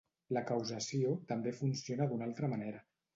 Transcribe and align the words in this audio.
La 0.35 0.41
causació 0.51 1.11
també 1.31 1.53
funciona 1.59 2.09
d'una 2.13 2.27
altra 2.29 2.51
manera. 2.55 2.83